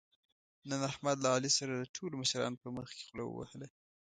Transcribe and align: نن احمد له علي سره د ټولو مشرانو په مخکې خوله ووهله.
نن 0.69 0.81
احمد 0.91 1.17
له 1.23 1.29
علي 1.35 1.51
سره 1.57 1.71
د 1.75 1.83
ټولو 1.95 2.13
مشرانو 2.23 2.61
په 2.63 2.69
مخکې 2.77 3.01
خوله 3.07 3.23
ووهله. 3.25 3.67